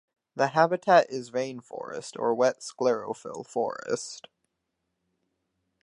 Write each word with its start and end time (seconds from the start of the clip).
The 0.35 0.47
habitat 0.47 1.11
is 1.11 1.29
rainforest 1.29 2.17
or 2.19 2.33
wet 2.33 2.61
sclerophyll 2.61 3.45
forest. 3.45 4.25